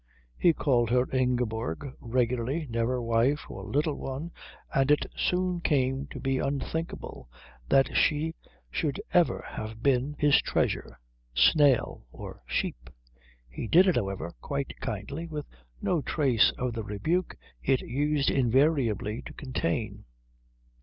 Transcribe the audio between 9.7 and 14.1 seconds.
been his treasure, snail, or sheep. He did it,